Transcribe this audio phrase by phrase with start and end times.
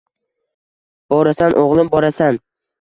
[1.15, 2.45] Borasan, o‘g‘lim, borasan.